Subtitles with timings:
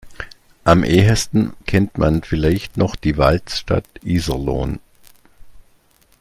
[0.63, 4.79] Am ehesten kennt man vielleicht noch die Waldstadt Iserlohn.